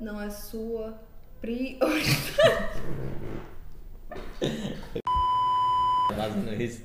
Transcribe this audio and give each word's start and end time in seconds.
não 0.00 0.20
é 0.20 0.30
sua 0.30 0.98
prioridade. 1.40 2.34
Fazendo 6.16 6.54
isso. 6.60 6.82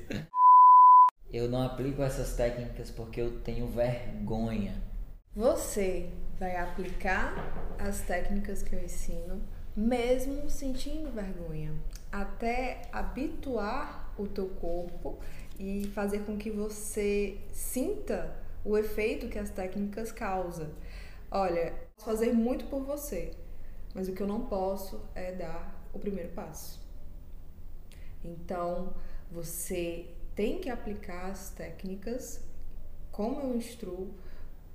Eu 1.32 1.48
não 1.48 1.62
aplico 1.62 2.02
essas 2.02 2.34
técnicas 2.34 2.90
porque 2.90 3.20
eu 3.20 3.40
tenho 3.40 3.66
vergonha. 3.66 4.80
Você 5.34 6.10
vai 6.38 6.56
aplicar 6.56 7.34
as 7.78 8.00
técnicas 8.02 8.62
que 8.62 8.74
eu 8.74 8.82
ensino, 8.82 9.42
mesmo 9.76 10.48
sentindo 10.48 11.10
vergonha, 11.10 11.74
até 12.10 12.82
habituar 12.92 14.14
o 14.16 14.26
teu 14.26 14.48
corpo 14.48 15.18
e 15.58 15.90
fazer 15.94 16.20
com 16.20 16.36
que 16.38 16.50
você 16.50 17.38
sinta 17.52 18.34
o 18.64 18.78
efeito 18.78 19.28
que 19.28 19.38
as 19.38 19.50
técnicas 19.50 20.10
causam. 20.12 20.70
Olha, 21.30 21.74
posso 21.96 22.06
fazer 22.06 22.32
muito 22.32 22.66
por 22.66 22.82
você, 22.84 23.32
mas 23.94 24.08
o 24.08 24.12
que 24.12 24.22
eu 24.22 24.26
não 24.26 24.46
posso 24.46 25.00
é 25.14 25.32
dar 25.32 25.88
o 25.92 25.98
primeiro 25.98 26.30
passo. 26.30 26.80
Então, 28.22 28.94
você 29.30 30.14
tem 30.34 30.60
que 30.60 30.68
aplicar 30.68 31.30
as 31.30 31.50
técnicas 31.50 32.44
como 33.10 33.40
eu 33.40 33.56
instruo 33.56 34.14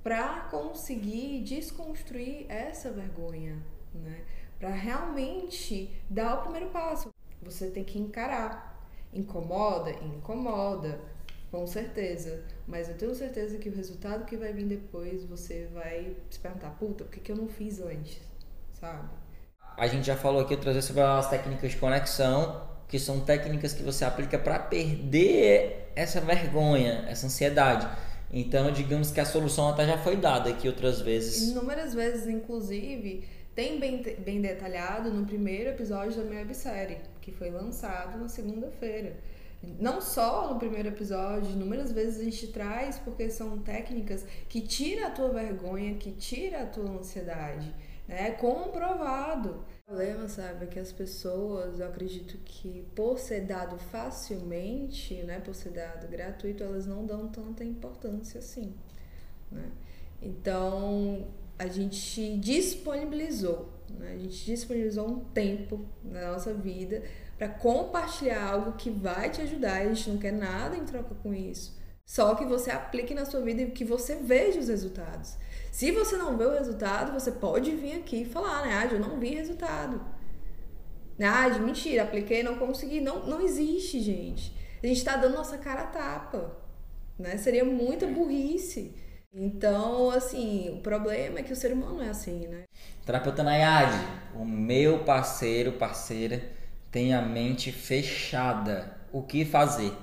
para 0.04 0.42
conseguir 0.50 1.44
desconstruir 1.44 2.46
essa 2.50 2.92
vergonha, 2.92 3.62
né? 3.94 4.26
Para 4.60 4.72
realmente 4.72 5.92
dar 6.10 6.40
o 6.40 6.42
primeiro 6.42 6.70
passo. 6.70 7.14
Você 7.42 7.70
tem 7.70 7.84
que 7.84 8.00
encarar. 8.00 8.90
Incomoda? 9.14 9.92
Incomoda, 9.92 11.00
com 11.52 11.68
certeza. 11.68 12.44
Mas 12.66 12.88
eu 12.88 12.96
tenho 12.96 13.14
certeza 13.14 13.58
que 13.58 13.70
o 13.70 13.76
resultado 13.76 14.26
que 14.26 14.38
vai 14.38 14.54
vir 14.54 14.66
depois, 14.66 15.26
você 15.26 15.68
vai 15.74 16.16
se 16.30 16.40
perguntar, 16.40 16.70
puta, 16.72 17.04
por 17.04 17.12
que, 17.12 17.20
que 17.20 17.32
eu 17.32 17.36
não 17.36 17.50
fiz 17.50 17.80
antes? 17.82 18.20
Sabe? 18.72 19.10
A 19.78 19.88
gente 19.88 20.08
já 20.08 20.16
falou 20.16 20.42
aqui 20.42 20.54
outras 20.54 20.76
vezes 20.76 20.88
sobre 20.88 21.02
as 21.04 21.30
técnicas 21.30 21.72
de 21.72 21.78
conexão, 21.78 22.68
que 22.88 22.98
são 22.98 23.20
técnicas 23.20 23.74
que 23.74 23.84
você 23.84 24.06
aplica 24.06 24.40
para 24.40 24.60
perder 24.60 25.92
essa 25.96 26.22
vergonha, 26.22 27.06
essa 27.08 27.28
ansiedade. 27.28 27.88
Então, 28.34 28.72
digamos 28.72 29.12
que 29.12 29.20
a 29.20 29.26
solução 29.26 29.70
até 29.70 29.86
já 29.86 29.98
foi 29.98 30.16
dada 30.16 30.50
aqui 30.50 30.68
outras 30.68 31.02
vezes. 31.02 31.50
Inúmeras 31.50 31.94
vezes, 31.94 32.28
inclusive, 32.28 33.28
tem 33.54 33.80
bem, 33.80 34.02
bem 34.20 34.42
detalhado 34.42 35.12
no 35.12 35.26
primeiro 35.26 35.72
episódio 35.72 36.18
da 36.18 36.24
minha 36.24 36.42
websérie, 36.42 37.00
que 37.22 37.32
foi 37.32 37.50
lançado 37.50 38.18
na 38.18 38.30
segunda-feira. 38.30 39.18
Não 39.80 40.02
só 40.02 40.52
no 40.52 40.60
primeiro 40.60 40.88
episódio, 40.88 41.52
inúmeras 41.52 41.92
vezes 41.92 42.20
a 42.20 42.24
gente 42.24 42.48
traz, 42.48 42.98
porque 42.98 43.30
são 43.30 43.60
técnicas 43.60 44.26
que 44.50 44.62
tira 44.62 45.08
a 45.08 45.12
tua 45.12 45.30
vergonha, 45.30 45.96
que 45.96 46.12
tira 46.12 46.64
a 46.64 46.66
tua 46.66 46.90
ansiedade. 46.90 47.74
Né? 48.08 48.30
É 48.30 48.32
comprovado. 48.32 49.64
O 49.84 49.94
problema, 49.94 50.28
sabe, 50.28 50.66
é 50.66 50.68
que 50.68 50.80
as 50.80 50.92
pessoas, 50.92 51.80
eu 51.80 51.86
acredito 51.86 52.40
que 52.44 52.88
por 52.96 53.20
ser 53.20 53.42
dado 53.42 53.78
facilmente, 53.78 55.16
né, 55.24 55.40
por 55.40 55.54
ser 55.54 55.72
dado 55.72 56.08
gratuito, 56.08 56.64
elas 56.64 56.88
não 56.88 57.06
dão 57.06 57.28
tanta 57.28 57.64
importância 57.64 58.40
assim. 58.40 58.74
Né? 59.52 59.70
Então, 60.22 61.28
a 61.60 61.68
gente 61.68 62.38
disponibilizou, 62.38 63.70
né? 63.90 64.14
a 64.14 64.18
gente 64.18 64.46
disponibilizou 64.46 65.08
um 65.08 65.20
tempo 65.20 65.86
na 66.04 66.32
nossa 66.32 66.54
vida 66.54 67.04
para 67.42 67.50
compartilhar 67.50 68.52
algo 68.52 68.74
que 68.74 68.92
vai 68.92 69.32
te 69.32 69.42
ajudar. 69.42 69.82
A 69.82 69.88
gente 69.88 70.12
não 70.12 70.20
quer 70.20 70.32
nada 70.32 70.78
em 70.78 70.86
troca 70.86 71.16
com 71.16 71.34
isso. 71.34 71.76
Só 72.06 72.36
que 72.36 72.46
você 72.46 72.70
aplique 72.70 73.16
na 73.16 73.26
sua 73.26 73.42
vida 73.42 73.64
e 73.64 73.72
que 73.72 73.84
você 73.84 74.18
veja 74.18 74.60
os 74.60 74.68
resultados. 74.68 75.40
Se 75.72 75.92
você 75.92 76.18
não 76.18 76.38
vê 76.38 76.46
o 76.46 76.54
resultado, 76.54 77.12
você 77.12 77.32
pode 77.32 77.72
vir 77.72 77.94
aqui 77.94 78.22
e 78.22 78.26
falar, 78.26 78.64
né? 78.64 78.74
Ah, 78.76 78.86
eu 78.86 79.00
não 79.00 79.20
vi 79.20 79.34
resultado. 79.34 80.06
Ah, 81.20 81.50
mentira, 81.58 82.04
apliquei, 82.04 82.44
não 82.44 82.60
consegui. 82.60 83.02
Não, 83.02 83.26
não 83.26 83.42
existe, 83.42 84.00
gente. 84.00 84.56
A 84.84 84.86
gente 84.86 84.98
está 84.98 85.18
dando 85.18 85.34
nossa 85.34 85.58
cara 85.58 85.82
a 85.82 85.88
tapa. 85.88 86.56
Né? 87.18 87.38
Seria 87.38 87.66
muita 87.66 88.06
burrice. 88.06 88.94
Então, 89.34 90.12
assim, 90.12 90.70
o 90.78 90.82
problema 90.84 91.40
é 91.40 91.44
que 91.44 91.54
o 91.54 91.56
ser 91.56 91.74
humano 91.74 92.04
é 92.04 92.10
assim, 92.10 92.48
né? 92.48 92.66
Terapeuta 93.04 93.42
Nayade, 93.42 93.98
o 94.36 94.46
meu 94.46 95.04
parceiro, 95.06 95.72
parceira, 95.72 96.61
tem 96.92 97.14
a 97.14 97.22
mente 97.22 97.72
fechada. 97.72 98.98
O 99.12 99.24
que 99.24 99.46
fazer? 99.46 99.94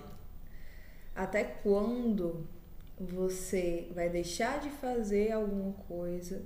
Até 1.15 1.45
quando 1.45 2.49
você 2.99 3.91
vai 3.95 4.09
deixar 4.09 4.59
de 4.61 4.71
fazer 4.71 5.33
alguma 5.33 5.73
coisa 5.87 6.43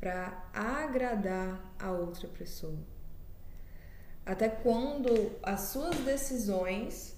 para 0.00 0.50
agradar 0.52 1.74
a 1.78 1.90
outra 1.92 2.26
pessoa? 2.26 2.78
Até 4.24 4.48
quando 4.48 5.32
as 5.42 5.60
suas 5.60 5.96
decisões 5.98 7.16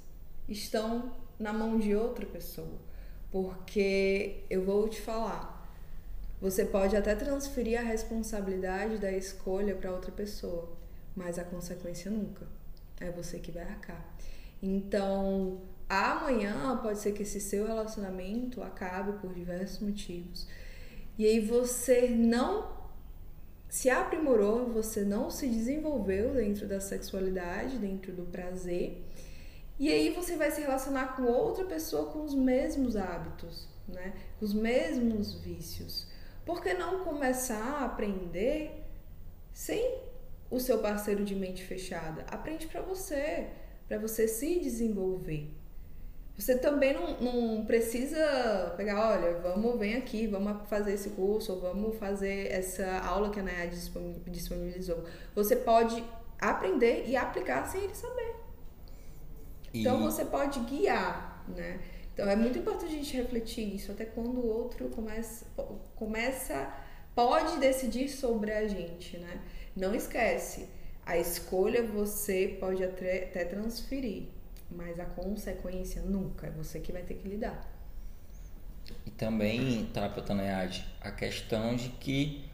estão 0.48 1.12
na 1.38 1.52
mão 1.52 1.78
de 1.78 1.94
outra 1.94 2.26
pessoa? 2.26 2.78
Porque 3.30 4.44
eu 4.50 4.64
vou 4.64 4.88
te 4.88 5.00
falar, 5.00 5.70
você 6.40 6.64
pode 6.64 6.96
até 6.96 7.14
transferir 7.14 7.78
a 7.78 7.82
responsabilidade 7.82 8.98
da 8.98 9.12
escolha 9.12 9.74
para 9.74 9.92
outra 9.92 10.12
pessoa, 10.12 10.76
mas 11.16 11.38
a 11.38 11.44
consequência 11.44 12.10
nunca. 12.10 12.46
É 13.00 13.10
você 13.10 13.38
que 13.38 13.50
vai 13.50 13.64
arcar. 13.64 14.04
Então, 14.62 15.62
amanhã 15.88 16.76
pode 16.82 16.98
ser 16.98 17.12
que 17.12 17.22
esse 17.22 17.40
seu 17.40 17.66
relacionamento 17.66 18.62
acabe 18.62 19.18
por 19.20 19.34
diversos 19.34 19.80
motivos. 19.80 20.48
E 21.18 21.26
aí 21.26 21.40
você 21.40 22.08
não 22.08 22.72
se 23.68 23.90
aprimorou, 23.90 24.68
você 24.70 25.04
não 25.04 25.30
se 25.30 25.48
desenvolveu 25.48 26.34
dentro 26.34 26.66
da 26.66 26.80
sexualidade, 26.80 27.76
dentro 27.78 28.12
do 28.12 28.22
prazer. 28.22 29.04
E 29.78 29.90
aí 29.90 30.10
você 30.10 30.36
vai 30.36 30.50
se 30.50 30.60
relacionar 30.60 31.16
com 31.16 31.24
outra 31.24 31.64
pessoa 31.64 32.10
com 32.12 32.22
os 32.22 32.34
mesmos 32.34 32.96
hábitos, 32.96 33.68
né? 33.88 34.14
Com 34.38 34.44
os 34.44 34.54
mesmos 34.54 35.34
vícios. 35.34 36.06
Por 36.46 36.62
que 36.62 36.74
não 36.74 37.04
começar 37.04 37.80
a 37.80 37.84
aprender 37.84 38.84
sem 39.52 39.98
o 40.50 40.60
seu 40.60 40.78
parceiro 40.78 41.24
de 41.24 41.34
mente 41.34 41.64
fechada? 41.64 42.24
Aprende 42.30 42.66
para 42.66 42.80
você, 42.80 43.48
para 43.88 43.98
você 43.98 44.28
se 44.28 44.58
desenvolver. 44.60 45.52
Você 46.36 46.58
também 46.58 46.92
não, 46.92 47.20
não 47.20 47.64
precisa 47.64 48.74
pegar, 48.76 49.12
olha, 49.12 49.38
vamos, 49.38 49.78
vem 49.78 49.94
aqui, 49.94 50.26
vamos 50.26 50.68
fazer 50.68 50.94
esse 50.94 51.10
curso, 51.10 51.52
ou 51.52 51.60
vamos 51.60 51.96
fazer 51.96 52.50
essa 52.50 52.98
aula 52.98 53.30
que 53.30 53.38
a 53.38 53.42
Nayade 53.42 53.76
disponibilizou. 54.26 55.04
Você 55.34 55.54
pode 55.54 56.02
aprender 56.40 57.04
e 57.06 57.16
aplicar 57.16 57.64
sem 57.66 57.84
ele 57.84 57.94
saber. 57.94 58.34
Então 59.72 60.02
você 60.02 60.24
pode 60.24 60.58
guiar, 60.60 61.44
né? 61.48 61.80
Então 62.12 62.28
é 62.28 62.36
muito 62.36 62.58
importante 62.58 62.86
a 62.86 62.96
gente 62.96 63.16
refletir 63.16 63.74
isso, 63.74 63.90
até 63.90 64.04
quando 64.04 64.38
o 64.38 64.46
outro 64.46 64.88
começa, 64.88 65.46
começa 65.96 66.72
pode 67.14 67.58
decidir 67.58 68.08
sobre 68.08 68.52
a 68.52 68.66
gente, 68.66 69.16
né? 69.18 69.40
Não 69.76 69.94
esquece, 69.94 70.68
a 71.04 71.18
escolha 71.18 71.82
você 71.82 72.56
pode 72.60 72.82
até, 72.82 73.24
até 73.24 73.44
transferir, 73.44 74.24
mas 74.70 74.98
a 74.98 75.04
consequência 75.04 76.02
nunca, 76.02 76.46
é 76.46 76.50
você 76.50 76.80
que 76.80 76.92
vai 76.92 77.02
ter 77.02 77.14
que 77.14 77.28
lidar. 77.28 77.70
E 79.06 79.10
também, 79.10 79.86
terapeuta 79.92 80.34
Nayade, 80.34 80.86
a 81.00 81.10
questão 81.10 81.74
de 81.74 81.88
que 81.88 82.44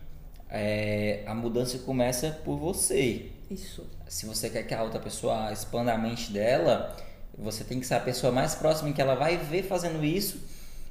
é, 0.49 1.23
a 1.27 1.35
mudança 1.35 1.79
começa 1.79 2.31
por 2.45 2.57
você. 2.57 3.31
Isso. 3.51 3.89
Se 4.09 4.27
você 4.27 4.51
quer 4.51 4.65
que 4.65 4.75
a 4.75 4.83
outra 4.83 5.01
pessoa 5.01 5.53
expanda 5.53 5.93
a 5.93 5.99
mente 5.99 6.33
dela, 6.33 6.97
você 7.37 7.65
tem 7.65 7.81
que 7.81 7.87
ser 7.87 7.95
a 7.95 8.01
pessoa 8.01 8.33
mais 8.33 8.55
próxima 8.55 8.93
que 8.93 9.01
ela 9.01 9.15
vai 9.15 9.37
ver 9.37 9.63
fazendo 9.63 10.05
isso 10.05 10.41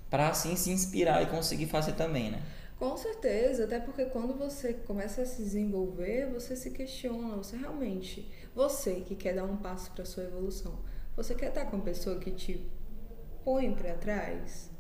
para 0.10 0.30
assim 0.30 0.56
se 0.56 0.72
inspirar 0.72 1.22
e 1.22 1.28
conseguir 1.28 1.68
fazer 1.68 1.94
também, 1.94 2.32
né? 2.32 2.42
Com 2.80 2.96
certeza, 2.96 3.66
até 3.66 3.78
porque 3.78 4.06
quando 4.06 4.34
você 4.34 4.74
começa 4.74 5.22
a 5.22 5.26
se 5.26 5.44
desenvolver, 5.44 6.32
você 6.32 6.56
se 6.56 6.72
questiona, 6.72 7.36
você 7.36 7.58
realmente, 7.58 8.32
você 8.56 9.02
que 9.02 9.18
quer 9.18 9.36
dar 9.36 9.44
um 9.44 9.58
passo 9.58 9.92
para 9.92 10.06
sua 10.06 10.24
evolução, 10.24 10.80
você 11.14 11.36
quer 11.36 11.50
estar 11.50 11.66
com 11.66 11.76
uma 11.76 11.84
pessoa 11.84 12.18
que 12.18 12.32
te 12.32 12.72
põe 13.44 13.76
para 13.76 13.96
trás, 13.96 14.72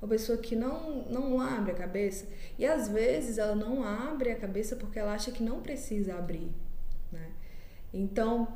uma 0.00 0.08
pessoa 0.08 0.38
que 0.38 0.54
não 0.54 1.02
não 1.06 1.40
abre 1.40 1.72
a 1.72 1.74
cabeça 1.74 2.28
e 2.56 2.64
às 2.64 2.88
vezes 2.88 3.38
ela 3.38 3.56
não 3.56 3.82
abre 3.82 4.30
a 4.30 4.36
cabeça 4.36 4.76
porque 4.76 4.96
ela 5.00 5.12
acha 5.12 5.32
que 5.32 5.42
não 5.42 5.60
precisa 5.60 6.14
abrir, 6.14 6.52
né? 7.10 7.32
Então 7.92 8.46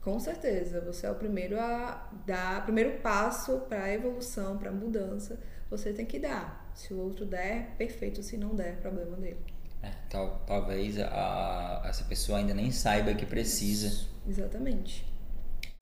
com 0.00 0.18
certeza, 0.18 0.80
você 0.80 1.06
é 1.06 1.10
o 1.10 1.14
primeiro 1.14 1.58
a 1.60 2.10
dar, 2.26 2.64
primeiro 2.64 2.98
passo 3.00 3.60
para 3.68 3.84
a 3.84 3.92
evolução, 3.92 4.58
para 4.58 4.70
a 4.70 4.72
mudança, 4.72 5.38
você 5.70 5.92
tem 5.92 6.04
que 6.04 6.18
dar. 6.18 6.63
Se 6.74 6.92
o 6.92 6.98
outro 6.98 7.24
der, 7.24 7.74
perfeito, 7.78 8.22
se 8.22 8.36
não 8.36 8.54
der, 8.54 8.76
problema 8.80 9.16
dele. 9.16 9.38
É, 9.82 9.90
tal, 10.08 10.42
talvez 10.46 10.98
a, 10.98 11.82
essa 11.86 12.04
pessoa 12.04 12.38
ainda 12.38 12.54
nem 12.54 12.70
saiba 12.70 13.14
que 13.14 13.26
precisa. 13.26 13.88
Isso, 13.88 14.10
exatamente. 14.26 15.04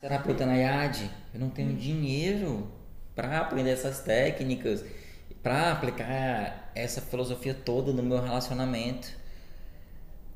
Terapeuta 0.01 0.45
Nayade, 0.47 1.11
eu 1.33 1.41
não 1.41 1.51
tenho 1.51 1.73
hum. 1.73 1.77
dinheiro 1.77 2.71
para 3.15 3.41
aprender 3.41 3.71
essas 3.71 4.01
técnicas, 4.01 4.85
para 5.43 5.73
aplicar 5.73 6.71
essa 6.75 7.01
filosofia 7.01 7.55
toda 7.55 7.93
no 7.93 8.03
meu 8.03 8.21
relacionamento. 8.21 9.09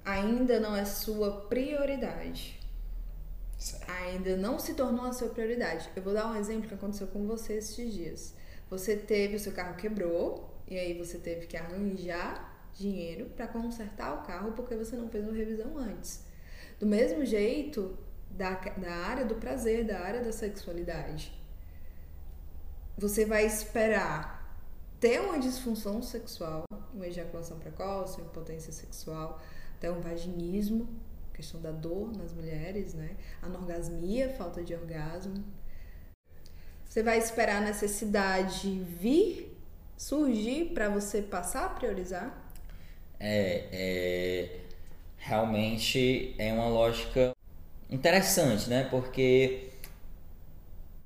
ainda 0.04 0.58
não 0.60 0.74
é 0.76 0.84
sua 0.86 1.30
prioridade. 1.48 2.58
Certo. 3.58 3.90
Ainda 3.90 4.36
não 4.36 4.58
se 4.58 4.74
tornou 4.74 5.06
a 5.06 5.12
sua 5.12 5.28
prioridade. 5.30 5.90
Eu 5.96 6.02
vou 6.02 6.12
dar 6.14 6.26
um 6.30 6.36
exemplo 6.36 6.68
que 6.68 6.74
aconteceu 6.74 7.06
com 7.08 7.26
você 7.26 7.54
esses 7.54 7.92
dias. 7.92 8.34
Você 8.68 8.96
teve, 8.96 9.36
o 9.36 9.40
seu 9.40 9.52
carro 9.52 9.76
quebrou, 9.76 10.50
e 10.66 10.78
aí 10.78 10.94
você 10.98 11.18
teve 11.18 11.46
que 11.46 11.56
arranjar 11.56 12.54
dinheiro 12.74 13.26
para 13.36 13.46
consertar 13.46 14.14
o 14.14 14.26
carro 14.26 14.52
porque 14.52 14.74
você 14.74 14.96
não 14.96 15.08
fez 15.08 15.24
uma 15.24 15.36
revisão 15.36 15.78
antes. 15.78 16.24
Do 16.78 16.86
mesmo 16.86 17.24
jeito, 17.24 17.96
da, 18.30 18.54
da 18.54 18.92
área 18.92 19.24
do 19.24 19.36
prazer, 19.36 19.84
da 19.84 20.00
área 20.00 20.22
da 20.22 20.32
sexualidade. 20.32 21.32
Você 22.98 23.24
vai 23.24 23.46
esperar 23.46 24.36
ter 24.98 25.20
uma 25.20 25.38
disfunção 25.38 26.02
sexual, 26.02 26.64
uma 26.92 27.06
ejaculação 27.06 27.58
precoce, 27.58 28.20
uma 28.20 28.28
impotência 28.28 28.72
sexual, 28.72 29.40
até 29.76 29.90
um 29.90 30.00
vaginismo, 30.00 30.88
questão 31.32 31.60
da 31.60 31.70
dor 31.70 32.16
nas 32.16 32.32
mulheres, 32.32 32.94
né? 32.94 33.16
Anorgasmia, 33.42 34.30
falta 34.30 34.64
de 34.64 34.74
orgasmo. 34.74 35.44
Você 36.88 37.02
vai 37.02 37.18
esperar 37.18 37.56
a 37.56 37.60
necessidade 37.60 38.80
vir, 39.00 39.56
surgir 39.96 40.72
para 40.74 40.88
você 40.88 41.20
passar 41.22 41.66
a 41.66 41.68
priorizar? 41.68 42.46
É, 43.18 43.64
é, 43.72 44.60
realmente 45.16 46.34
é 46.38 46.52
uma 46.52 46.68
lógica 46.68 47.32
interessante, 47.90 48.68
né? 48.68 48.84
Porque 48.90 49.70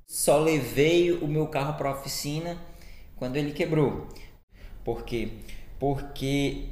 só 0.07 0.37
levei 0.39 1.11
o 1.11 1.27
meu 1.27 1.47
carro 1.47 1.77
para 1.77 1.89
a 1.89 1.93
oficina 1.93 2.57
quando 3.15 3.37
ele 3.37 3.51
quebrou. 3.53 4.07
Por 4.83 5.03
quê? 5.03 5.29
Porque 5.79 6.69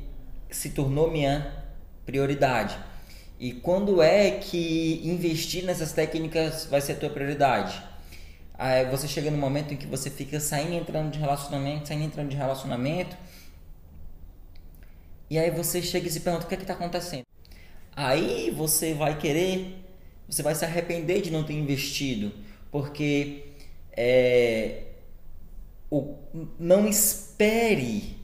se 0.49 0.71
tornou 0.71 1.09
minha 1.11 1.65
prioridade. 2.05 2.77
E 3.39 3.53
quando 3.53 4.01
é 4.01 4.31
que 4.31 5.01
investir 5.03 5.63
nessas 5.63 5.93
técnicas 5.93 6.65
vai 6.65 6.81
ser 6.81 6.93
a 6.93 6.95
tua 6.97 7.09
prioridade? 7.09 7.88
Aí 8.59 8.85
você 8.89 9.07
chega 9.07 9.31
no 9.31 9.37
momento 9.37 9.73
em 9.73 9.77
que 9.77 9.87
você 9.87 10.09
fica 10.09 10.37
saindo 10.37 10.73
entrando 10.73 11.09
de 11.11 11.17
relacionamento, 11.17 11.87
saindo 11.87 12.03
entrando 12.03 12.27
de 12.27 12.35
relacionamento. 12.35 13.15
E 15.29 15.39
aí 15.39 15.49
você 15.49 15.81
chega 15.81 16.09
e 16.09 16.11
se 16.11 16.19
pergunta 16.19 16.45
o 16.45 16.49
que 16.49 16.55
é 16.55 16.57
está 16.57 16.73
acontecendo. 16.73 17.23
Aí 17.95 18.51
você 18.51 18.93
vai 18.93 19.17
querer, 19.17 19.81
você 20.27 20.43
vai 20.43 20.53
se 20.55 20.65
arrepender 20.65 21.21
de 21.21 21.31
não 21.31 21.45
ter 21.45 21.53
investido, 21.53 22.33
porque 22.69 23.45
é, 23.93 24.83
o, 25.89 26.15
não 26.59 26.85
espere 26.85 28.17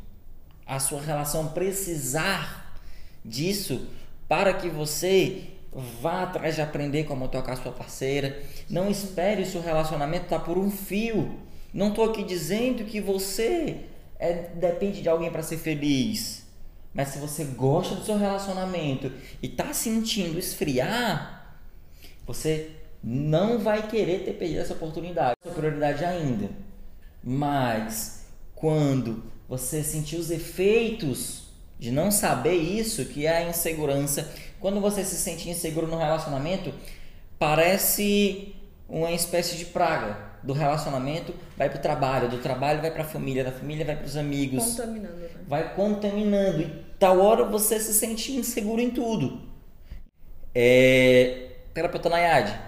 a 0.65 0.81
sua 0.81 1.01
relação 1.01 1.53
precisar 1.53 2.77
disso 3.23 3.88
para 4.27 4.53
que 4.53 4.69
você 4.69 5.54
vá 6.01 6.24
atrás 6.24 6.56
de 6.56 6.62
aprender 6.62 7.04
como 7.04 7.27
tocar 7.27 7.57
sua 7.57 7.72
parceira. 7.72 8.42
Não 8.69 8.89
espere 8.89 9.42
o 9.42 9.45
seu 9.45 9.62
relacionamento 9.62 10.25
estar 10.25 10.39
tá 10.39 10.45
por 10.45 10.57
um 10.57 10.72
fio. 10.72 11.38
Não 11.74 11.89
estou 11.89 12.06
aqui 12.06 12.24
dizendo 12.24 12.86
que 12.86 13.01
você 13.01 13.81
é, 14.18 14.33
depende 14.56 15.01
de 15.01 15.10
alguém 15.10 15.30
para 15.30 15.44
ser 15.44 15.57
feliz. 15.57 16.45
Mas 16.94 17.10
se 17.10 17.19
você 17.19 17.44
gosta 17.44 17.95
do 17.95 18.06
seu 18.06 18.18
relacionamento 18.18 19.12
e 19.44 19.48
está 19.48 19.74
sentindo 19.74 20.39
esfriar, 20.39 21.60
você 22.25 22.72
não 23.04 23.60
vai 23.60 23.88
querer 23.88 24.24
ter 24.24 24.33
perdido 24.33 24.62
essa 24.62 24.74
oportunidade. 24.74 25.36
Sua 25.44 25.51
prioridade 25.51 26.06
ainda. 26.06 26.50
Mas 27.22 28.27
quando 28.56 29.24
você 29.48 29.83
sentir 29.83 30.16
os 30.16 30.31
efeitos 30.31 31.50
de 31.77 31.92
não 31.92 32.10
saber 32.10 32.56
isso, 32.56 33.06
que 33.06 33.25
é 33.25 33.38
a 33.38 33.50
insegurança, 33.50 34.33
quando 34.65 34.81
você 34.81 35.06
se 35.06 35.15
sente 35.17 35.47
inseguro 35.47 35.85
no 35.85 35.95
relacionamento, 35.95 36.73
parece 37.38 38.56
uma 38.89 39.12
espécie 39.12 39.57
de 39.57 39.65
praga 39.65 40.17
do 40.41 40.53
relacionamento 40.53 41.35
vai 41.56 41.69
para 41.69 41.77
o 41.77 41.81
trabalho, 41.83 42.29
do 42.29 42.39
trabalho 42.39 42.81
vai 42.81 42.89
para 42.89 43.03
a 43.03 43.06
família, 43.06 43.44
da 43.44 43.51
família 43.51 43.85
vai 43.85 43.95
para 43.95 44.07
os 44.07 44.17
amigos. 44.17 44.71
Contaminando. 44.71 45.17
Né? 45.17 45.29
Vai 45.47 45.75
contaminando. 45.75 46.62
E 46.63 46.83
tal 46.97 47.19
hora 47.19 47.45
você 47.45 47.79
se 47.79 47.94
sente 47.94 48.31
inseguro 48.31 48.81
em 48.81 48.89
tudo. 48.89 49.39
É... 50.56 51.57
Terapeuta 51.71 52.09
Nayade, 52.09 52.59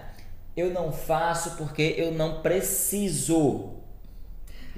eu 0.56 0.70
não 0.70 0.92
faço 0.92 1.56
porque 1.56 1.96
eu 1.98 2.12
não 2.12 2.42
preciso. 2.42 3.70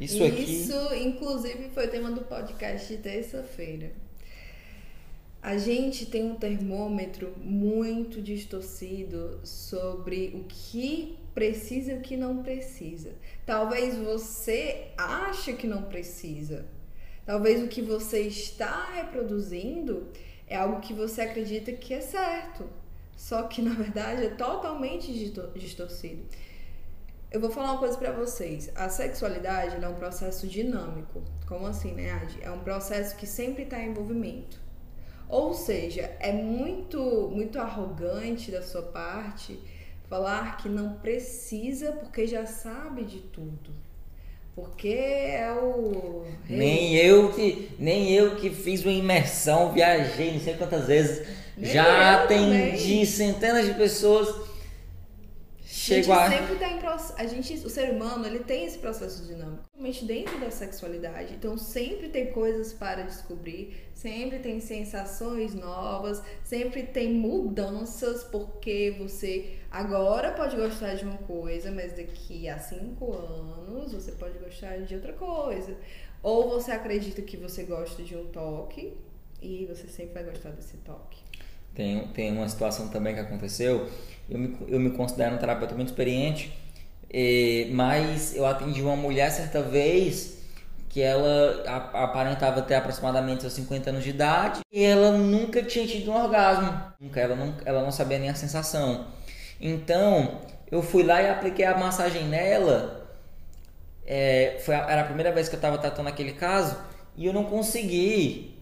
Isso, 0.00 0.25
aqui. 0.25 0.62
Isso, 0.62 0.94
inclusive, 0.94 1.69
foi 1.69 1.87
o 1.87 1.90
tema 1.90 2.11
do 2.12 2.22
podcast 2.22 2.88
de 2.88 2.96
terça-feira. 2.96 3.90
A 5.42 5.56
gente 5.56 6.04
tem 6.04 6.31
um 6.31 6.34
termômetro 6.34 7.32
muito 7.38 8.20
distorcido 8.20 9.40
sobre 9.42 10.32
o 10.34 10.44
que 10.44 11.19
precisa 11.34 11.92
e 11.92 11.96
o 11.96 12.00
que 12.02 12.14
não 12.14 12.42
precisa. 12.42 13.14
Talvez 13.46 13.96
você 13.96 14.88
ache 14.98 15.54
que 15.54 15.66
não 15.66 15.84
precisa. 15.84 16.66
Talvez 17.25 17.62
o 17.62 17.69
que 17.69 17.81
você 17.81 18.20
está 18.20 18.92
reproduzindo 18.92 20.08
é 20.46 20.56
algo 20.56 20.81
que 20.81 20.92
você 20.92 21.22
acredita 21.22 21.72
que 21.72 21.94
é 21.94 22.02
certo. 22.02 22.69
Só 23.16 23.44
que 23.44 23.62
na 23.62 23.72
verdade 23.72 24.26
é 24.26 24.31
totalmente 24.31 25.10
distorcido. 25.54 26.22
Eu 27.31 27.40
vou 27.40 27.50
falar 27.50 27.72
uma 27.72 27.78
coisa 27.78 27.96
para 27.96 28.12
vocês. 28.12 28.70
A 28.75 28.90
sexualidade 28.90 29.82
é 29.82 29.88
um 29.88 29.94
processo 29.94 30.46
dinâmico. 30.46 31.22
Como 31.46 31.66
assim, 31.66 31.93
né, 31.93 32.10
Adi? 32.10 32.38
É 32.43 32.50
um 32.50 32.58
processo 32.58 33.16
que 33.16 33.26
sempre 33.26 33.62
está 33.62 33.81
em 33.81 33.90
envolvimento. 33.90 34.60
Ou 35.31 35.55
seja, 35.55 36.11
é 36.19 36.32
muito, 36.32 37.31
muito 37.32 37.59
arrogante 37.59 38.50
da 38.50 38.62
sua 38.62 38.82
parte 38.82 39.59
falar 40.09 40.56
que 40.56 40.69
não 40.69 40.94
precisa 40.94 41.93
porque 41.93 42.27
já 42.27 42.44
sabe 42.44 43.05
de 43.05 43.19
tudo. 43.19 43.71
Porque 44.56 44.88
é 44.88 45.53
o. 45.53 46.25
Nem 46.49 46.97
eu 46.97 47.32
que 47.32 47.71
nem 47.79 48.12
eu 48.12 48.35
que 48.35 48.50
fiz 48.50 48.82
uma 48.82 48.93
imersão, 48.93 49.73
viajei 49.73 50.32
não 50.32 50.41
sei 50.41 50.55
quantas 50.55 50.87
vezes, 50.88 51.27
nem 51.56 51.73
já 51.73 52.25
atendi 52.25 52.77
também. 52.77 53.06
centenas 53.06 53.67
de 53.67 53.75
pessoas 53.75 54.50
Chego 55.72 56.12
a 56.12 56.28
gente 56.28 56.38
sempre 56.38 56.56
tá 56.56 56.69
em 56.69 56.78
processo. 56.78 57.14
A 57.17 57.26
gente, 57.26 57.55
o 57.64 57.70
ser 57.70 57.90
humano, 57.90 58.26
ele 58.26 58.40
tem 58.40 58.64
esse 58.64 58.76
processo 58.78 59.25
dinâmico. 59.25 59.62
Principalmente 59.70 60.05
dentro 60.05 60.40
da 60.40 60.50
sexualidade. 60.50 61.34
Então 61.34 61.56
sempre 61.56 62.08
tem 62.08 62.32
coisas 62.32 62.72
para 62.72 63.02
descobrir, 63.02 63.76
sempre 63.94 64.40
tem 64.40 64.58
sensações 64.58 65.55
novas, 65.55 66.20
sempre 66.43 66.82
tem 66.82 67.14
mudanças, 67.14 68.24
porque 68.24 68.96
você 68.98 69.58
agora 69.70 70.32
pode 70.32 70.56
gostar 70.56 70.94
de 70.94 71.05
uma 71.05 71.19
coisa, 71.19 71.70
mas 71.70 71.93
daqui 71.93 72.48
a 72.48 72.58
cinco 72.58 73.12
anos 73.12 73.93
você 73.93 74.10
pode 74.10 74.39
gostar 74.39 74.79
de 74.79 74.96
outra 74.96 75.12
coisa. 75.12 75.77
Ou 76.20 76.50
você 76.50 76.72
acredita 76.72 77.22
que 77.22 77.36
você 77.36 77.62
gosta 77.62 78.03
de 78.03 78.17
um 78.17 78.27
toque 78.27 78.93
e 79.41 79.67
você 79.67 79.86
sempre 79.86 80.15
vai 80.15 80.24
gostar 80.24 80.50
desse 80.50 80.77
toque. 80.79 81.30
Tem, 81.74 82.06
tem 82.08 82.32
uma 82.32 82.48
situação 82.48 82.89
também 82.89 83.15
que 83.15 83.20
aconteceu 83.20 83.89
eu 84.31 84.39
me, 84.39 84.56
eu 84.69 84.79
me 84.79 84.91
considero 84.91 85.34
um 85.34 85.39
terapeuta 85.39 85.74
muito 85.74 85.89
experiente, 85.89 86.56
e, 87.12 87.69
mas 87.72 88.34
eu 88.36 88.46
atendi 88.46 88.81
uma 88.81 88.94
mulher 88.94 89.31
certa 89.31 89.60
vez 89.60 90.39
que 90.89 91.00
ela 91.03 91.62
aparentava 91.93 92.62
ter 92.62 92.74
aproximadamente 92.74 93.43
seus 93.43 93.53
50 93.55 93.91
anos 93.91 94.05
de 94.05 94.10
idade 94.10 94.60
e 94.72 94.82
ela 94.82 95.12
nunca 95.12 95.62
tinha 95.62 95.86
tido 95.86 96.10
um 96.10 96.17
orgasmo, 96.17 96.72
nunca, 97.00 97.20
ela 97.20 97.36
não, 97.36 97.55
ela 97.65 97.82
não 97.82 97.93
sabia 97.93 98.19
nem 98.19 98.29
a 98.29 98.34
sensação. 98.34 99.06
Então 99.60 100.41
eu 100.70 100.82
fui 100.82 101.03
lá 101.03 101.20
e 101.22 101.29
apliquei 101.29 101.65
a 101.65 101.77
massagem 101.77 102.24
nela. 102.24 103.08
É, 104.05 104.60
foi 104.65 104.74
a, 104.74 104.91
era 104.91 105.03
a 105.03 105.05
primeira 105.05 105.31
vez 105.31 105.48
que 105.48 105.55
eu 105.55 105.58
estava 105.58 105.79
tratando 105.79 106.08
aquele 106.08 106.32
caso 106.32 106.77
e 107.17 107.27
eu 107.27 107.32
não 107.32 107.44
consegui 107.44 108.59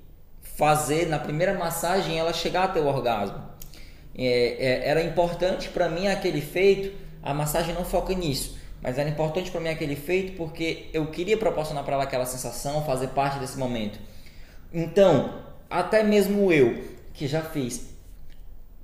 fazer 0.57 1.07
na 1.07 1.19
primeira 1.19 1.55
massagem 1.55 2.19
ela 2.19 2.33
chegar 2.33 2.65
a 2.65 2.69
ter 2.69 2.81
o 2.81 2.87
orgasmo 2.87 3.49
é, 4.19 4.25
é, 4.27 4.89
era 4.89 5.01
importante 5.01 5.69
para 5.69 5.89
mim 5.89 6.09
aquele 6.09 6.41
feito, 6.41 6.93
a 7.23 7.33
massagem 7.33 7.73
não 7.73 7.85
foca 7.85 8.13
nisso, 8.13 8.59
mas 8.83 8.99
era 8.99 9.09
importante 9.09 9.49
para 9.49 9.61
mim 9.61 9.69
aquele 9.69 9.95
feito 9.95 10.37
porque 10.37 10.91
eu 10.93 11.07
queria 11.07 11.37
proporcionar 11.37 11.85
para 11.85 11.95
ela 11.95 12.03
aquela 12.03 12.27
sensação, 12.27 12.85
fazer 12.85 13.09
parte 13.09 13.39
desse 13.39 13.57
momento. 13.57 14.01
Então, 14.75 15.45
até 15.71 16.03
mesmo 16.03 16.53
eu, 16.53 16.83
que 17.15 17.29
já 17.29 17.43
fiz 17.43 17.91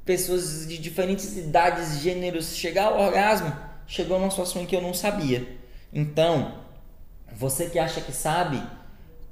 pessoas 0.04 0.68
de 0.68 0.78
diferentes 0.78 1.36
idades, 1.36 1.98
gêneros 1.98 2.54
chegar 2.54 2.84
ao 2.84 3.00
orgasmo, 3.00 3.52
chegou 3.88 4.18
numa 4.20 4.30
situação 4.30 4.62
em 4.62 4.66
que 4.66 4.76
eu 4.76 4.82
não 4.82 4.94
sabia. 4.94 5.58
Então, 5.92 6.60
você 7.32 7.68
que 7.68 7.78
acha 7.78 8.00
que 8.00 8.12
sabe, 8.12 8.62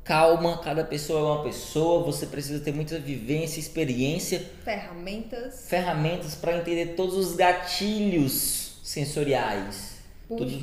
calma, 0.04 0.59
cada 0.59 0.85
pessoa 0.85 1.21
é 1.21 1.23
uma 1.23 1.42
pessoa, 1.44 2.02
você 2.02 2.26
precisa 2.26 2.62
ter 2.62 2.73
muita 2.73 2.99
vivência, 2.99 3.61
experiência, 3.61 4.40
ferramentas, 4.64 5.68
ferramentas 5.68 6.35
para 6.35 6.56
entender 6.56 6.94
todos 6.94 7.14
os 7.14 7.37
gatilhos 7.37 8.80
sensoriais, 8.82 9.99
todos, 10.28 10.62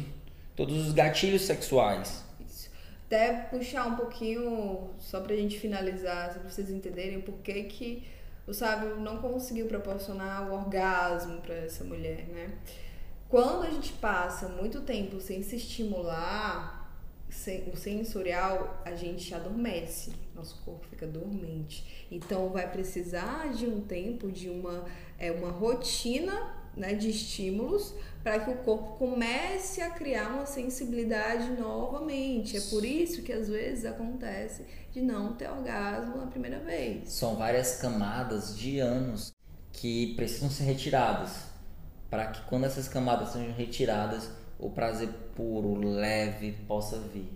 todos 0.56 0.88
os 0.88 0.94
gatilhos 0.94 1.44
sexuais. 1.44 2.24
Isso. 2.46 2.70
Até 3.08 3.34
puxar 3.34 3.88
um 3.88 3.96
pouquinho, 3.96 4.90
só 5.00 5.22
para 5.22 5.34
a 5.34 5.38
gente 5.38 5.58
finalizar, 5.58 6.34
para 6.34 6.50
vocês 6.50 6.70
entenderem 6.70 7.22
por 7.22 7.36
que 7.40 7.64
que 7.64 8.04
o 8.46 8.54
sábio 8.54 9.00
não 9.00 9.18
conseguiu 9.18 9.68
proporcionar 9.68 10.50
o 10.50 10.54
orgasmo 10.54 11.40
para 11.40 11.56
essa 11.56 11.84
mulher, 11.84 12.28
né? 12.28 12.52
Quando 13.30 13.68
a 13.68 13.70
gente 13.70 13.94
passa 13.94 14.48
muito 14.50 14.82
tempo 14.82 15.22
sem 15.22 15.44
se 15.44 15.56
estimular, 15.56 16.79
o 17.72 17.78
sensorial, 17.78 18.82
a 18.86 18.96
gente 18.96 19.34
adormece, 19.34 20.12
nosso 20.36 20.62
corpo 20.64 20.86
fica 20.90 21.06
dormente. 21.06 22.08
Então 22.12 22.50
vai 22.50 22.70
precisar 22.70 23.54
de 23.54 23.68
um 23.68 23.82
tempo, 23.82 24.32
de 24.32 24.50
uma, 24.50 24.86
é, 25.18 25.32
uma 25.32 25.52
rotina 25.52 26.56
né, 26.76 26.94
de 26.94 27.10
estímulos 27.10 27.94
para 28.24 28.40
que 28.40 28.50
o 28.50 28.58
corpo 28.58 28.98
comece 28.98 29.82
a 29.82 29.90
criar 29.92 30.30
uma 30.30 30.46
sensibilidade 30.46 31.52
novamente. 31.52 32.58
É 32.58 32.62
por 32.62 32.84
isso 32.84 33.22
que 33.22 33.32
às 33.32 33.48
vezes 33.48 33.86
acontece 33.86 34.66
de 34.92 35.02
não 35.02 35.34
ter 35.34 35.50
orgasmo 35.50 36.18
na 36.18 36.28
primeira 36.28 36.60
vez. 36.60 37.12
São 37.12 37.36
várias 37.36 37.78
camadas 37.78 38.58
de 38.58 38.80
anos 38.80 39.34
que 39.72 40.16
precisam 40.16 40.50
ser 40.50 40.64
retiradas 40.64 41.50
para 42.10 42.28
que 42.28 42.42
quando 42.48 42.66
essas 42.66 42.88
camadas 42.88 43.30
sejam 43.30 43.54
retiradas, 43.54 44.30
o 44.60 44.70
prazer 44.70 45.10
puro, 45.36 45.80
leve 45.80 46.52
possa 46.68 47.00
vir. 47.00 47.32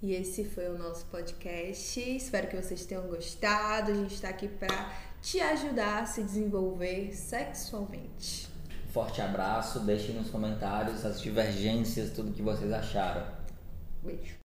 E 0.00 0.14
esse 0.14 0.44
foi 0.44 0.68
o 0.68 0.78
nosso 0.78 1.04
podcast. 1.06 2.00
Espero 2.00 2.46
que 2.46 2.56
vocês 2.56 2.86
tenham 2.86 3.06
gostado. 3.08 3.90
A 3.90 3.94
gente 3.94 4.14
está 4.14 4.28
aqui 4.28 4.48
para 4.48 4.92
te 5.20 5.40
ajudar 5.40 6.02
a 6.02 6.06
se 6.06 6.22
desenvolver 6.22 7.12
sexualmente. 7.12 8.48
Forte 8.92 9.20
abraço, 9.20 9.80
deixem 9.80 10.14
nos 10.14 10.30
comentários 10.30 11.04
as 11.04 11.20
divergências, 11.20 12.12
tudo 12.12 12.32
que 12.32 12.42
vocês 12.42 12.72
acharam. 12.72 13.26
Beijo. 14.02 14.47